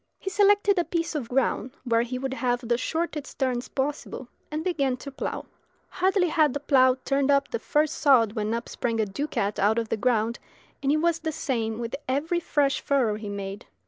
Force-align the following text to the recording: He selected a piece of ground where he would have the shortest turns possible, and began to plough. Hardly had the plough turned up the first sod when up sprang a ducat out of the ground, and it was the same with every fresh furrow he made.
He 0.17 0.31
selected 0.31 0.79
a 0.79 0.83
piece 0.83 1.13
of 1.13 1.29
ground 1.29 1.73
where 1.83 2.01
he 2.01 2.17
would 2.17 2.33
have 2.33 2.61
the 2.67 2.75
shortest 2.75 3.37
turns 3.37 3.67
possible, 3.67 4.29
and 4.49 4.63
began 4.63 4.97
to 4.97 5.11
plough. 5.11 5.45
Hardly 5.89 6.29
had 6.29 6.55
the 6.55 6.59
plough 6.59 6.97
turned 7.05 7.29
up 7.29 7.49
the 7.49 7.59
first 7.59 7.93
sod 7.99 8.33
when 8.33 8.51
up 8.55 8.67
sprang 8.67 8.99
a 8.99 9.05
ducat 9.05 9.59
out 9.59 9.77
of 9.77 9.89
the 9.89 9.97
ground, 9.97 10.39
and 10.81 10.91
it 10.91 10.97
was 10.97 11.19
the 11.19 11.31
same 11.31 11.77
with 11.77 11.95
every 12.07 12.39
fresh 12.39 12.81
furrow 12.81 13.13
he 13.13 13.29
made. 13.29 13.67